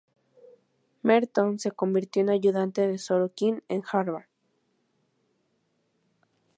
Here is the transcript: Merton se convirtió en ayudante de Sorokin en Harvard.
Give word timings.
Merton 1.03 1.59
se 1.59 1.69
convirtió 1.73 2.23
en 2.23 2.31
ayudante 2.31 2.87
de 2.87 2.97
Sorokin 2.97 3.61
en 3.69 3.83
Harvard. 3.87 4.25